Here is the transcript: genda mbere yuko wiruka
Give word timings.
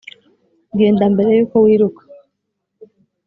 genda 0.79 1.05
mbere 1.13 1.29
yuko 1.37 1.55
wiruka 1.65 2.01